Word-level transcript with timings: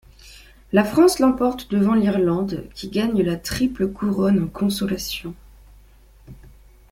La 0.71 0.83
France 0.83 1.19
l'emporte 1.19 1.69
devant 1.69 1.93
l'Irlande 1.93 2.65
qui 2.73 2.87
gagne 2.89 3.21
la 3.21 3.35
Triple 3.37 3.85
Couronne 3.87 4.41
en 4.41 4.47
consolation. 4.47 5.35